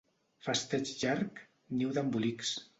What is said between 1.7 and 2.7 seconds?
niu d'embolics.